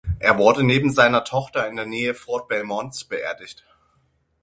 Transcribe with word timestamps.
Er 0.17 0.39
wurde 0.39 0.63
neben 0.63 0.91
seiner 0.91 1.23
Tochter 1.23 1.67
in 1.67 1.75
der 1.75 1.85
Nähe 1.85 2.15
Fort 2.15 2.47
Belmonts 2.47 3.03
beerdigt. 3.03 3.63